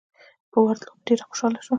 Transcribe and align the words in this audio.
په 0.51 0.57
ورتلو 0.65 0.91
مو 0.95 1.03
ډېر 1.07 1.19
خوشاله 1.29 1.59
شو. 1.65 1.69